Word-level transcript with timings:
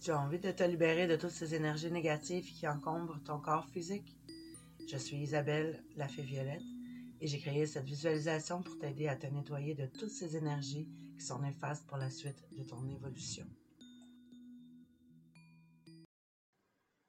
Tu 0.00 0.12
as 0.12 0.18
envie 0.18 0.38
de 0.38 0.50
te 0.50 0.62
libérer 0.62 1.06
de 1.06 1.16
toutes 1.16 1.30
ces 1.30 1.54
énergies 1.54 1.92
négatives 1.92 2.50
qui 2.54 2.66
encombrent 2.66 3.22
ton 3.22 3.38
corps 3.38 3.66
physique? 3.66 4.16
Je 4.90 4.96
suis 4.96 5.18
Isabelle, 5.18 5.84
la 5.94 6.08
fée 6.08 6.22
violette, 6.22 6.62
et 7.20 7.26
j'ai 7.26 7.38
créé 7.38 7.66
cette 7.66 7.84
visualisation 7.84 8.62
pour 8.62 8.78
t'aider 8.78 9.08
à 9.08 9.16
te 9.16 9.26
nettoyer 9.26 9.74
de 9.74 9.84
toutes 9.84 10.10
ces 10.10 10.38
énergies 10.38 10.88
qui 11.18 11.20
sont 11.22 11.40
néfastes 11.40 11.86
pour 11.86 11.98
la 11.98 12.08
suite 12.08 12.42
de 12.56 12.64
ton 12.64 12.88
évolution. 12.88 13.46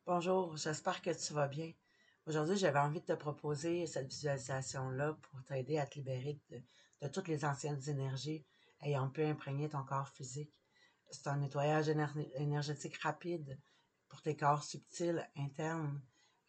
Bonjour, 0.06 0.58
j'espère 0.58 1.02
que 1.02 1.12
tu 1.12 1.32
vas 1.32 1.48
bien. 1.48 1.72
Aujourd'hui, 2.28 2.58
j'avais 2.58 2.80
envie 2.80 3.00
de 3.00 3.06
te 3.06 3.14
proposer 3.14 3.88
cette 3.88 4.10
visualisation-là 4.10 5.18
pour 5.22 5.42
t'aider 5.46 5.78
à 5.78 5.86
te 5.86 5.96
libérer 5.96 6.42
de, 6.50 6.62
de, 7.02 7.08
toutes 7.08 7.30
les 7.30 7.46
anciennes 7.46 7.82
énergies 7.88 8.44
ayant 8.82 9.10
pu 9.10 9.24
imprégner 9.24 9.70
ton 9.70 9.86
corps 9.86 10.10
physique 10.10 10.52
c'est 11.12 11.28
un 11.28 11.38
nettoyage 11.38 11.90
énergétique 11.90 12.98
rapide 12.98 13.60
pour 14.08 14.22
tes 14.22 14.36
corps 14.36 14.64
subtils 14.64 15.28
internes, 15.36 16.02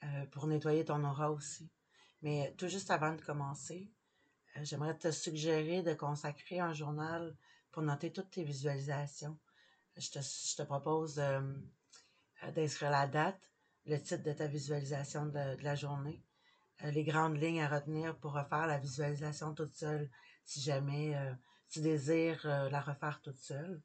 euh, 0.04 0.26
pour 0.26 0.46
nettoyer 0.46 0.84
ton 0.84 1.04
aura 1.04 1.30
aussi. 1.30 1.70
Mais 2.22 2.54
tout 2.56 2.68
juste 2.68 2.90
avant 2.90 3.12
de 3.12 3.20
commencer, 3.20 3.92
euh, 4.56 4.60
j'aimerais 4.64 4.96
te 4.96 5.10
suggérer 5.10 5.82
de 5.82 5.94
consacrer 5.94 6.60
un 6.60 6.72
journal 6.72 7.36
pour 7.70 7.82
noter 7.82 8.12
toutes 8.12 8.30
tes 8.30 8.44
visualisations. 8.44 9.38
Je 9.96 10.10
te, 10.10 10.62
propose 10.62 11.18
euh, 11.18 11.40
d'inscrire 12.54 12.90
la 12.90 13.06
date, 13.06 13.50
le 13.86 13.98
titre 13.98 14.22
de 14.22 14.32
ta 14.32 14.46
visualisation 14.46 15.26
de 15.26 15.62
la 15.62 15.74
journée, 15.74 16.24
les 16.84 17.04
grandes 17.04 17.36
lignes 17.36 17.62
à 17.62 17.68
retenir 17.68 18.16
pour 18.18 18.32
refaire 18.32 18.66
la 18.66 18.78
visualisation 18.78 19.54
toute 19.54 19.74
seule, 19.74 20.10
si 20.44 20.60
jamais 20.60 21.14
tu 21.68 21.80
désires 21.80 22.44
la 22.46 22.80
refaire 22.80 23.20
toute 23.22 23.38
seule. 23.38 23.82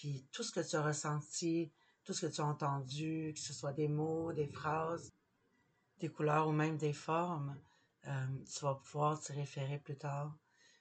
Puis 0.00 0.26
tout 0.32 0.42
ce 0.42 0.50
que 0.50 0.66
tu 0.66 0.76
as 0.76 0.82
ressenti, 0.82 1.70
tout 2.04 2.14
ce 2.14 2.24
que 2.24 2.32
tu 2.32 2.40
as 2.40 2.46
entendu, 2.46 3.32
que 3.34 3.40
ce 3.40 3.52
soit 3.52 3.74
des 3.74 3.86
mots, 3.86 4.32
des 4.32 4.46
phrases, 4.46 5.12
des 5.98 6.08
couleurs 6.08 6.48
ou 6.48 6.52
même 6.52 6.78
des 6.78 6.94
formes, 6.94 7.60
euh, 8.06 8.26
tu 8.50 8.64
vas 8.64 8.76
pouvoir 8.76 9.20
t'y 9.20 9.32
référer 9.32 9.78
plus 9.78 9.98
tard. 9.98 10.34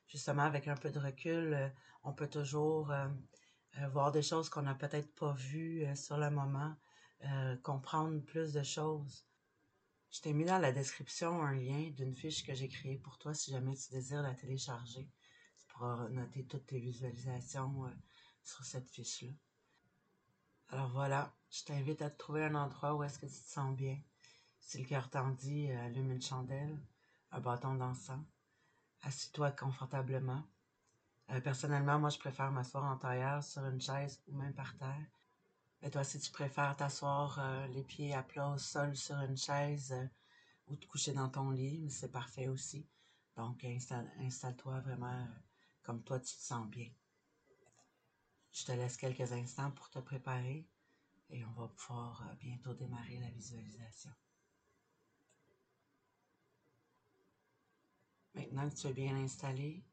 Justement, 0.07 0.43
avec 0.43 0.69
un 0.69 0.77
peu 0.77 0.89
de 0.89 0.99
recul, 0.99 1.53
euh, 1.53 1.67
on 2.03 2.13
peut 2.13 2.29
toujours 2.29 2.93
euh, 2.93 3.09
voir 3.91 4.13
des 4.13 4.21
choses 4.21 4.47
qu'on 4.47 4.61
n'a 4.61 4.73
peut-être 4.73 5.13
pas 5.15 5.33
vues 5.33 5.85
sur 5.97 6.17
le 6.17 6.29
moment, 6.29 6.73
comprendre 7.61 8.21
plus 8.21 8.53
de 8.53 8.63
choses. 8.63 9.25
Je 10.11 10.21
t'ai 10.21 10.31
mis 10.31 10.45
dans 10.45 10.59
la 10.59 10.71
description 10.71 11.43
un 11.43 11.55
lien 11.55 11.89
d'une 11.89 12.15
fiche 12.15 12.45
que 12.45 12.53
j'ai 12.53 12.69
créée 12.69 12.97
pour 12.97 13.17
toi 13.17 13.33
si 13.33 13.51
jamais 13.51 13.75
tu 13.75 13.91
désires 13.91 14.21
la 14.21 14.33
télécharger. 14.33 15.11
Tu 15.57 15.67
pourras 15.67 16.07
noter 16.07 16.45
toutes 16.45 16.67
tes 16.67 16.79
visualisations 16.79 17.91
sur 18.43 18.63
cette 18.65 18.89
fiche-là. 18.89 19.31
Alors 20.69 20.89
voilà, 20.89 21.33
je 21.49 21.63
t'invite 21.63 22.01
à 22.01 22.09
te 22.09 22.17
trouver 22.17 22.43
un 22.43 22.55
endroit 22.55 22.95
où 22.95 23.03
est-ce 23.03 23.17
que 23.17 23.25
tu 23.25 23.31
te 23.31 23.49
sens 23.49 23.75
bien. 23.75 23.99
Si 24.59 24.77
le 24.77 24.85
cœur 24.85 25.09
t'en 25.09 25.29
dit, 25.31 25.71
euh, 25.71 25.85
allume 25.85 26.11
une 26.11 26.21
chandelle, 26.21 26.77
un 27.31 27.39
bâton 27.39 27.73
d'encens. 27.73 28.23
Assis-toi 29.01 29.51
confortablement. 29.51 30.43
Euh, 31.31 31.41
personnellement, 31.41 31.97
moi, 31.97 32.09
je 32.09 32.19
préfère 32.19 32.51
m'asseoir 32.51 32.83
en 32.83 32.97
tailleur 32.97 33.43
sur 33.43 33.65
une 33.65 33.81
chaise 33.81 34.21
ou 34.27 34.35
même 34.35 34.53
par 34.53 34.77
terre. 34.77 35.07
Mais 35.81 35.89
toi, 35.89 36.03
si 36.03 36.19
tu 36.19 36.31
préfères 36.31 36.75
t'asseoir 36.75 37.39
euh, 37.39 37.67
les 37.67 37.83
pieds 37.83 38.13
à 38.13 38.21
plat 38.21 38.49
au 38.49 38.57
sol 38.57 38.95
sur 38.95 39.19
une 39.21 39.37
chaise 39.37 39.95
ou 40.67 40.75
te 40.75 40.85
coucher 40.85 41.13
dans 41.13 41.29
ton 41.29 41.49
lit, 41.49 41.89
c'est 41.89 42.11
parfait 42.11 42.47
aussi. 42.47 42.87
Donc, 43.35 43.65
installe-toi 44.19 44.81
vraiment 44.81 45.27
comme 45.81 46.03
toi, 46.03 46.19
tu 46.19 46.35
te 46.35 46.41
sens 46.41 46.67
bien. 46.67 46.89
Je 48.51 48.65
te 48.65 48.71
laisse 48.71 48.97
quelques 48.97 49.31
instants 49.31 49.71
pour 49.71 49.89
te 49.89 49.99
préparer 49.99 50.67
et 51.29 51.45
on 51.45 51.51
va 51.51 51.67
pouvoir 51.67 52.27
euh, 52.27 52.35
bientôt 52.35 52.73
démarrer 52.73 53.19
la 53.19 53.29
visualisation. 53.29 54.11
Maintenant 58.33 58.69
que 58.69 58.75
tu 58.75 58.87
es 58.87 58.93
bien 58.93 59.15
installé, 59.15 59.83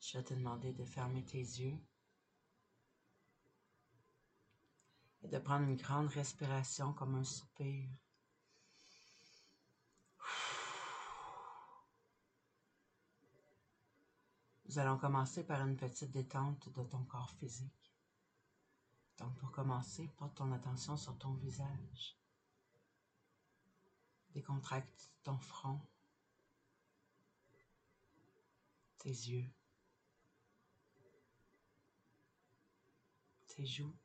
je 0.00 0.18
vais 0.18 0.24
te 0.24 0.34
demander 0.34 0.72
de 0.72 0.84
fermer 0.84 1.24
tes 1.24 1.38
yeux 1.38 1.78
et 5.22 5.28
de 5.28 5.38
prendre 5.38 5.68
une 5.68 5.76
grande 5.76 6.08
respiration 6.08 6.92
comme 6.92 7.14
un 7.14 7.24
soupir. 7.24 7.88
Nous 14.66 14.78
allons 14.78 14.98
commencer 14.98 15.44
par 15.44 15.64
une 15.64 15.76
petite 15.76 16.10
détente 16.10 16.68
de 16.68 16.82
ton 16.82 17.04
corps 17.04 17.30
physique. 17.38 17.83
Donc 19.18 19.34
pour 19.38 19.50
commencer, 19.52 20.08
porte 20.16 20.34
ton 20.36 20.52
attention 20.52 20.96
sur 20.96 21.16
ton 21.18 21.34
visage. 21.34 22.16
Décontracte 24.30 25.10
ton 25.22 25.38
front, 25.38 25.80
tes 28.98 29.10
yeux, 29.10 29.48
tes 33.46 33.64
joues, 33.64 33.96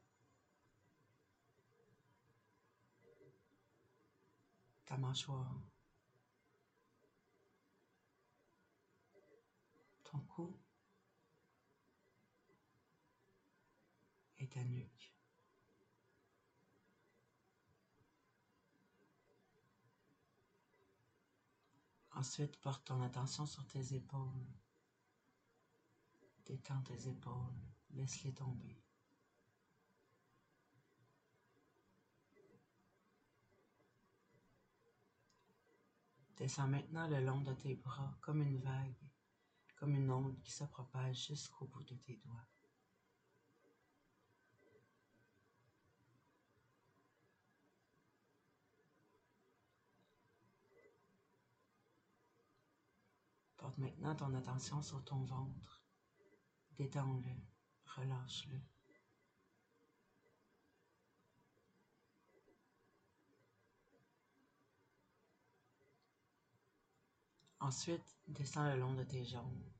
ta 4.85 4.97
mâchoire. 4.97 5.55
ton 10.11 10.19
cou 10.21 10.57
et 14.39 14.47
ta 14.47 14.63
nuque. 14.63 14.98
Ensuite, 22.19 22.57
porte 22.57 22.84
ton 22.84 23.02
attention 23.02 23.46
sur 23.46 23.66
tes 23.66 23.94
épaules. 23.96 24.46
Détends 26.46 26.81
tes 26.81 27.07
épaules, 27.07 27.56
laisse-les 27.91 28.34
tomber. 28.34 28.84
Descends 36.35 36.68
maintenant 36.68 37.07
le 37.07 37.22
long 37.22 37.40
de 37.40 37.53
tes 37.53 37.75
bras 37.75 38.18
comme 38.19 38.41
une 38.41 38.59
vague 38.59 39.09
comme 39.78 39.96
une 39.96 40.12
onde 40.12 40.38
qui 40.41 40.51
se 40.51 40.66
propage 40.66 41.28
jusqu'au 41.28 41.68
bout 41.68 41.84
de 41.84 41.96
tes 41.96 42.18
doigts. 42.18 42.50
Maintenant 53.79 54.13
ton 54.13 54.34
attention 54.34 54.81
sur 54.81 55.01
ton 55.06 55.23
ventre. 55.23 55.81
Détends-le, 56.75 57.31
relâche-le. 57.95 58.59
Ensuite, 67.62 68.18
descends 68.28 68.69
le 68.69 68.78
long 68.78 68.95
de 68.95 69.03
tes 69.03 69.23
jambes, 69.23 69.72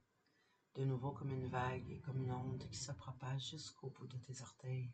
de 0.76 0.86
nouveau 0.86 1.12
comme 1.12 1.32
une 1.32 1.48
vague 1.48 1.92
et 1.92 2.00
comme 2.00 2.22
une 2.22 2.32
onde 2.32 2.70
qui 2.70 2.78
se 2.78 2.94
propage 2.94 3.50
jusqu'au 3.50 3.90
bout 3.90 4.08
de 4.08 4.18
tes 4.18 4.42
orteils. 4.42 4.94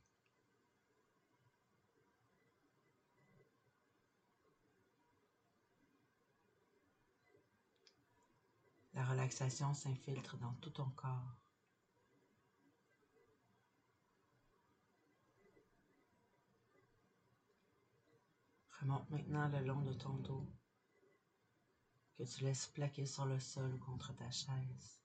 La 8.96 9.04
relaxation 9.25 9.74
s'infiltre 9.74 10.38
dans 10.38 10.53
tout 10.62 10.69
ton 10.69 10.90
corps. 10.91 11.36
Remonte 18.79 19.09
maintenant 19.09 19.47
le 19.47 19.66
long 19.66 19.82
de 19.82 19.94
ton 19.94 20.14
dos 20.17 20.47
que 22.16 22.23
tu 22.23 22.44
laisses 22.44 22.67
plaquer 22.67 23.08
sur 23.08 23.26
le 23.26 23.40
sol 23.40 23.73
ou 23.73 23.79
contre 23.79 24.14
ta 24.14 24.29
chaise. 24.29 25.02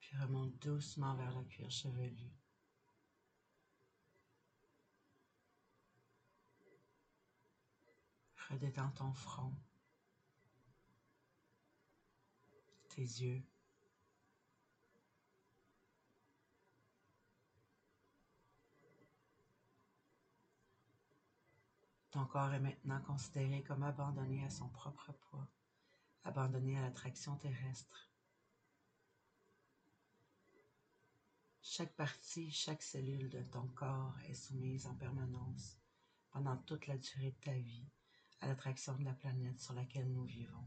Puis 0.00 0.18
remonte 0.18 0.58
doucement 0.58 1.14
vers 1.14 1.34
le 1.34 1.44
cuir 1.44 1.70
chevelu. 1.70 2.30
Redétends 8.50 8.90
ton 8.90 9.12
front, 9.12 9.52
tes 12.88 13.02
yeux, 13.02 13.42
Ton 22.16 22.24
corps 22.24 22.54
est 22.54 22.60
maintenant 22.60 23.02
considéré 23.02 23.62
comme 23.62 23.82
abandonné 23.82 24.42
à 24.42 24.48
son 24.48 24.70
propre 24.70 25.12
poids, 25.12 25.46
abandonné 26.24 26.78
à 26.78 26.80
l'attraction 26.80 27.36
terrestre. 27.36 28.10
Chaque 31.60 31.94
partie, 31.94 32.50
chaque 32.50 32.82
cellule 32.82 33.28
de 33.28 33.42
ton 33.42 33.66
corps 33.68 34.18
est 34.28 34.34
soumise 34.34 34.86
en 34.86 34.94
permanence, 34.94 35.76
pendant 36.30 36.56
toute 36.56 36.86
la 36.86 36.96
durée 36.96 37.32
de 37.32 37.44
ta 37.44 37.52
vie, 37.52 37.86
à 38.40 38.46
l'attraction 38.46 38.94
de 38.96 39.04
la 39.04 39.14
planète 39.14 39.60
sur 39.60 39.74
laquelle 39.74 40.12
nous 40.12 40.24
vivons. 40.24 40.66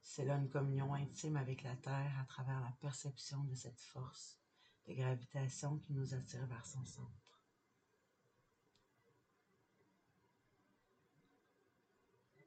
C'est 0.00 0.24
là 0.24 0.36
une 0.36 0.50
communion 0.50 0.92
intime 0.94 1.36
avec 1.36 1.62
la 1.62 1.74
Terre 1.76 2.18
à 2.20 2.24
travers 2.26 2.60
la 2.60 2.72
perception 2.80 3.42
de 3.44 3.54
cette 3.54 3.80
force 3.80 4.38
de 4.86 4.92
gravitation 4.92 5.78
qui 5.78 5.94
nous 5.94 6.14
attire 6.14 6.46
vers 6.46 6.66
son 6.66 6.84
centre. 6.84 7.40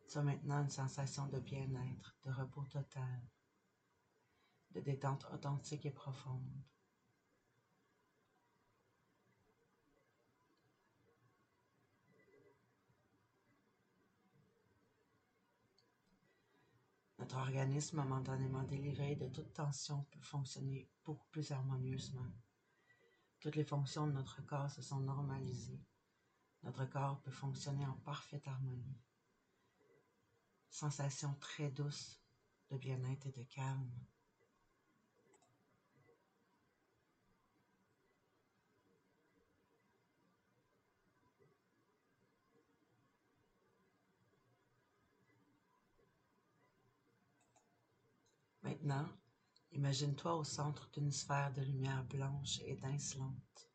Tu 0.07 0.17
as 0.17 0.23
maintenant 0.23 0.61
une 0.61 0.69
sensation 0.69 1.27
de 1.27 1.39
bien-être, 1.39 2.15
de 2.23 2.31
repos 2.31 2.63
total, 2.65 3.27
de 4.71 4.79
détente 4.79 5.25
authentique 5.33 5.85
et 5.85 5.91
profonde. 5.91 6.63
Organisme 17.37 17.97
momentanément 17.97 18.63
délivré 18.63 19.15
de 19.15 19.27
toute 19.27 19.53
tension 19.53 20.07
peut 20.09 20.19
fonctionner 20.21 20.89
beaucoup 21.05 21.27
plus 21.27 21.51
harmonieusement. 21.51 22.25
Toutes 23.39 23.55
les 23.55 23.63
fonctions 23.63 24.07
de 24.07 24.13
notre 24.13 24.43
corps 24.43 24.71
se 24.71 24.81
sont 24.81 25.01
normalisées. 25.01 25.79
Notre 26.63 26.85
corps 26.85 27.21
peut 27.21 27.29
fonctionner 27.29 27.85
en 27.85 27.93
parfaite 27.97 28.47
harmonie. 28.47 28.99
Sensation 30.71 31.35
très 31.39 31.69
douce 31.69 32.19
de 32.71 32.77
bien-être 32.77 33.27
et 33.27 33.31
de 33.31 33.43
calme. 33.43 33.91
Maintenant, 48.67 49.07
imagine-toi 49.71 50.35
au 50.35 50.43
centre 50.43 50.89
d'une 50.91 51.09
sphère 51.09 51.53
de 51.53 51.61
lumière 51.61 52.03
blanche 52.03 52.59
et 52.65 52.73
étincelante. 52.73 53.69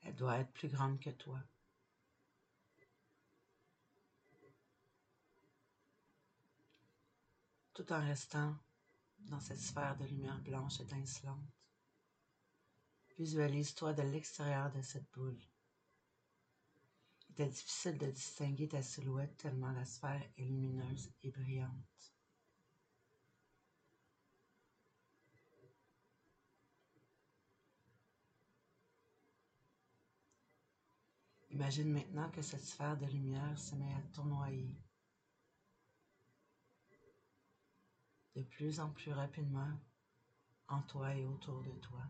Elle 0.00 0.16
doit 0.16 0.38
être 0.38 0.52
plus 0.52 0.66
grande 0.66 0.98
que 0.98 1.10
toi. 1.10 1.38
Tout 7.72 7.92
en 7.92 8.00
restant 8.00 8.56
dans 9.20 9.38
cette 9.38 9.60
sphère 9.60 9.96
de 9.98 10.04
lumière 10.04 10.42
blanche 10.42 10.80
étincelante, 10.80 11.62
visualise-toi 13.16 13.92
de 13.92 14.02
l'extérieur 14.02 14.72
de 14.72 14.82
cette 14.82 15.08
boule. 15.12 15.40
Il 17.28 17.40
est 17.40 17.50
difficile 17.50 17.98
de 17.98 18.10
distinguer 18.10 18.66
ta 18.66 18.82
silhouette 18.82 19.36
tellement 19.36 19.70
la 19.70 19.84
sphère 19.84 20.28
est 20.36 20.44
lumineuse 20.44 21.12
et 21.22 21.30
brillante. 21.30 22.11
Imagine 31.52 31.92
maintenant 31.92 32.30
que 32.30 32.40
cette 32.40 32.64
sphère 32.64 32.96
de 32.96 33.04
lumière 33.04 33.58
se 33.58 33.74
met 33.74 33.92
à 33.92 34.00
tournoyer 34.14 34.74
de 38.34 38.42
plus 38.42 38.80
en 38.80 38.88
plus 38.90 39.12
rapidement 39.12 39.78
en 40.68 40.80
toi 40.82 41.14
et 41.14 41.26
autour 41.26 41.62
de 41.62 41.72
toi, 41.72 42.02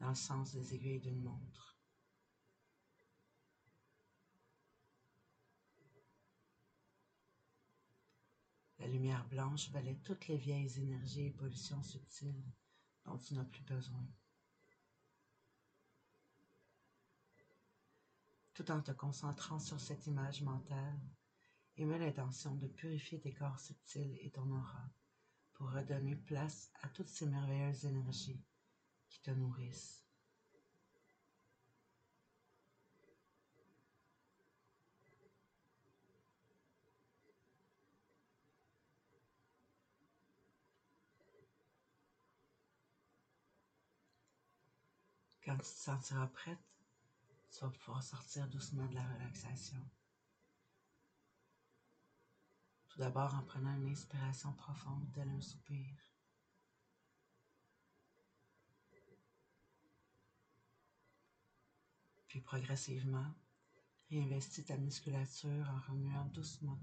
dans 0.00 0.08
le 0.08 0.14
sens 0.14 0.54
des 0.54 0.74
aiguilles 0.74 1.00
d'une 1.00 1.22
montre. 1.22 1.76
La 8.78 8.86
lumière 8.86 9.28
blanche 9.28 9.68
valait 9.72 10.00
toutes 10.02 10.26
les 10.28 10.38
vieilles 10.38 10.78
énergies 10.78 11.26
et 11.26 11.30
pollutions 11.32 11.82
subtiles 11.82 12.44
dont 13.04 13.18
tu 13.18 13.34
n'as 13.34 13.44
plus 13.44 13.64
besoin. 13.64 14.06
Tout 18.56 18.70
en 18.70 18.80
te 18.80 18.90
concentrant 18.90 19.58
sur 19.58 19.78
cette 19.78 20.06
image 20.06 20.40
mentale, 20.40 20.98
et 21.76 21.84
mets 21.84 21.98
l'intention 21.98 22.54
de 22.54 22.66
purifier 22.66 23.20
tes 23.20 23.34
corps 23.34 23.60
subtils 23.60 24.16
et 24.22 24.30
ton 24.30 24.50
aura 24.50 24.90
pour 25.52 25.70
redonner 25.70 26.16
place 26.16 26.72
à 26.80 26.88
toutes 26.88 27.08
ces 27.08 27.26
merveilleuses 27.26 27.84
énergies 27.84 28.42
qui 29.10 29.20
te 29.20 29.30
nourrissent. 29.30 30.06
Quand 45.44 45.56
tu 45.56 45.60
te 45.60 45.66
sentiras 45.66 46.26
prête, 46.28 46.75
tu 47.50 47.60
vas 47.60 47.70
pouvoir 47.70 48.02
sortir 48.02 48.48
doucement 48.48 48.86
de 48.86 48.94
la 48.94 49.06
relaxation. 49.14 49.80
Tout 52.88 52.98
d'abord 52.98 53.34
en 53.34 53.42
prenant 53.42 53.74
une 53.74 53.88
inspiration 53.88 54.52
profonde 54.52 55.10
tel 55.12 55.28
un 55.28 55.40
soupir. 55.40 55.86
Puis 62.28 62.40
progressivement, 62.40 63.34
réinvestis 64.10 64.64
ta 64.64 64.76
musculature 64.76 65.68
en 65.70 65.90
remuant 65.90 66.26
doucement 66.26 66.80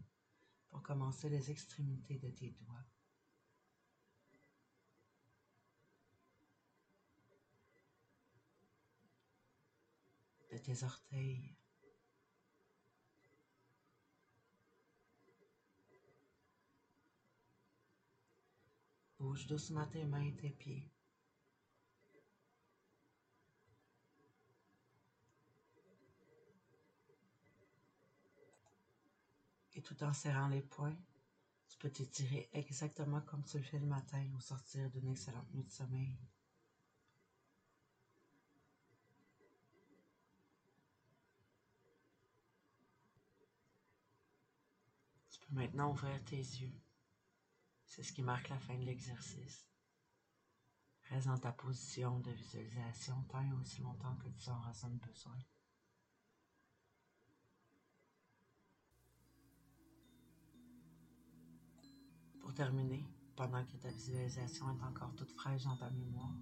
pour 0.69 0.81
commencer 0.81 1.29
les 1.29 1.51
extrémités 1.51 2.17
de 2.17 2.29
tes 2.29 2.51
doigts. 2.51 2.85
De 10.53 10.59
tes 10.59 10.83
orteils. 10.83 11.55
Bouge 19.17 19.47
doucement 19.47 19.87
tes 19.87 20.05
mains 20.05 20.21
et 20.21 20.35
tes 20.35 20.51
pieds. 20.51 20.91
Et 29.75 29.81
tout 29.81 30.03
en 30.03 30.13
serrant 30.13 30.49
les 30.49 30.61
poings, 30.61 30.95
tu 31.67 31.77
peux 31.79 31.89
t'étirer 31.89 32.47
exactement 32.53 33.21
comme 33.21 33.43
tu 33.43 33.57
le 33.57 33.63
fais 33.63 33.79
le 33.79 33.87
matin 33.87 34.23
au 34.37 34.39
sortir 34.39 34.87
d'une 34.91 35.09
excellente 35.09 35.51
nuit 35.51 35.63
de 35.63 35.71
sommeil. 35.71 36.15
Maintenant 45.53 45.91
ouvrir 45.91 46.23
tes 46.25 46.37
yeux. 46.37 46.73
C'est 47.85 48.03
ce 48.03 48.11
qui 48.11 48.23
marque 48.23 48.49
la 48.49 48.59
fin 48.59 48.77
de 48.77 48.85
l'exercice. 48.85 49.67
Reste 51.09 51.27
dans 51.27 51.37
ta 51.37 51.51
position 51.51 52.19
de 52.19 52.31
visualisation 52.31 53.23
tant 53.29 53.43
et 53.43 53.53
aussi 53.61 53.81
longtemps 53.81 54.15
que 54.15 54.29
tu 54.29 54.49
en 54.49 54.61
ressens 54.61 54.89
besoin. 54.89 55.37
Pour 62.39 62.53
terminer, 62.53 63.05
pendant 63.35 63.63
que 63.65 63.77
ta 63.77 63.89
visualisation 63.89 64.69
est 64.69 64.83
encore 64.83 65.15
toute 65.15 65.31
fraîche 65.31 65.63
dans 65.63 65.77
ta 65.77 65.89
mémoire, 65.91 66.35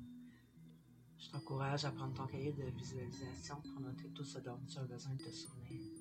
je 1.18 1.30
t'encourage 1.30 1.86
à 1.86 1.92
prendre 1.92 2.14
ton 2.14 2.28
cahier 2.28 2.54
de 2.54 2.64
visualisation 2.64 3.62
pour 3.62 3.82
noter 3.82 4.10
tout 4.12 4.24
ce 4.24 4.40
dont 4.40 4.60
tu 4.68 4.78
as 4.78 4.84
besoin 4.84 5.14
de 5.14 5.24
te 5.24 5.30
souvenir. 5.30 6.01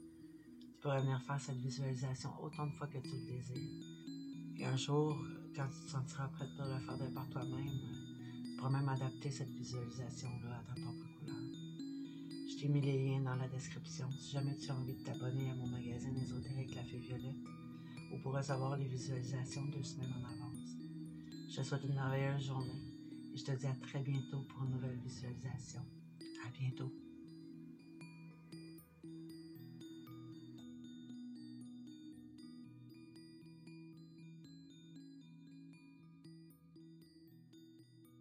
Tu 0.81 0.89
peux 0.89 0.97
venir 0.97 1.21
faire 1.21 1.39
cette 1.39 1.59
visualisation 1.59 2.31
autant 2.43 2.67
de 2.67 2.73
fois 2.73 2.87
que 2.87 2.97
tu 2.97 3.11
le 3.11 3.27
désires. 3.27 3.85
Et 4.57 4.65
un 4.65 4.79
jour, 4.79 5.15
quand 5.55 5.67
tu 5.69 5.85
te 5.85 5.91
sentiras 5.91 6.29
prête 6.29 6.49
pour 6.57 6.65
le 6.65 6.81
faire 6.81 6.97
de 6.97 7.13
par 7.13 7.29
toi-même, 7.29 7.69
tu 8.43 8.57
pourras 8.57 8.71
même 8.71 8.89
adapter 8.89 9.31
cette 9.31 9.51
visualisation-là 9.51 10.57
à 10.57 10.63
ta 10.63 10.81
propre 10.81 11.05
couleur. 11.19 11.37
Je 12.49 12.59
t'ai 12.59 12.69
mis 12.69 12.81
les 12.81 12.97
liens 12.97 13.21
dans 13.21 13.35
la 13.35 13.47
description 13.49 14.11
si 14.13 14.33
jamais 14.33 14.57
tu 14.57 14.71
as 14.71 14.75
envie 14.75 14.95
de 14.95 15.05
t'abonner 15.05 15.51
à 15.51 15.55
mon 15.55 15.67
magazine 15.67 16.17
ésotérique 16.17 16.75
La 16.75 16.85
Fée 16.85 16.99
Violette 16.99 17.45
ou 18.15 18.17
pour 18.23 18.33
recevoir 18.33 18.79
les 18.79 18.89
visualisations 18.89 19.67
deux 19.67 19.85
semaines 19.85 20.15
en 20.15 20.25
avance. 20.25 20.79
Je 21.51 21.57
te 21.57 21.63
souhaite 21.63 21.85
une 21.85 21.95
merveilleuse 21.95 22.47
journée 22.47 22.81
et 23.35 23.37
je 23.37 23.45
te 23.45 23.53
dis 23.53 23.67
à 23.67 23.75
très 23.83 24.01
bientôt 24.01 24.41
pour 24.49 24.65
une 24.65 24.71
nouvelle 24.71 24.99
visualisation. 25.05 25.83
À 26.47 26.49
bientôt. 26.59 26.91